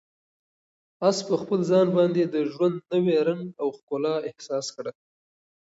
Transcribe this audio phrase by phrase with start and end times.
[1.07, 4.91] آس په خپل ځان باندې د ژوند نوی رنګ او ښکلا احساس کړه.